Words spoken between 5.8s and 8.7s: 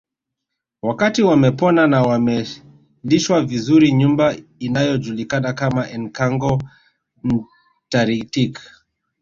Enkangoo Ntaritik